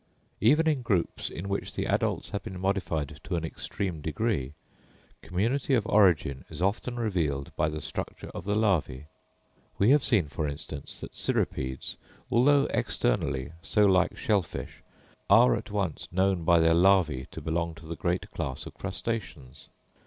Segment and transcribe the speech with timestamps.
[0.39, 4.53] Even in groups, in which the adults have been modified to an extreme degree,
[5.21, 9.05] community of origin is often revealed by the structure of the larvæ;
[9.77, 11.97] we have seen, for instance, that cirripedes,
[12.31, 14.81] though externally so like shell fish,
[15.29, 19.69] are at once known by their larvæ to belong to the great class of crustaceans.